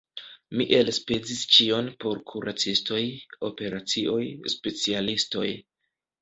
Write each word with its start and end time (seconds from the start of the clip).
Mi 0.59 0.65
elspezis 0.77 1.43
ĉion 1.55 1.89
por 2.03 2.21
kuracistoj, 2.31 3.03
operacioj, 3.51 4.23
specialistoj. 4.55 5.47